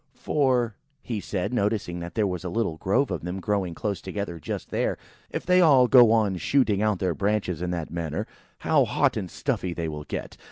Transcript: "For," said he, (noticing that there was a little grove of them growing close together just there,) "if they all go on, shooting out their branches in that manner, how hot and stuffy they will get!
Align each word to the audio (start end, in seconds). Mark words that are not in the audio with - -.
"For," 0.15 0.75
said 1.19 1.51
he, 1.51 1.55
(noticing 1.55 1.99
that 1.99 2.15
there 2.15 2.25
was 2.25 2.43
a 2.43 2.49
little 2.49 2.77
grove 2.77 3.11
of 3.11 3.21
them 3.21 3.39
growing 3.39 3.75
close 3.75 4.01
together 4.01 4.39
just 4.39 4.71
there,) 4.71 4.97
"if 5.29 5.45
they 5.45 5.61
all 5.61 5.87
go 5.87 6.11
on, 6.11 6.37
shooting 6.37 6.81
out 6.81 6.97
their 6.97 7.13
branches 7.13 7.61
in 7.61 7.69
that 7.69 7.91
manner, 7.91 8.25
how 8.61 8.83
hot 8.85 9.15
and 9.15 9.29
stuffy 9.29 9.75
they 9.75 9.87
will 9.87 10.05
get! 10.05 10.37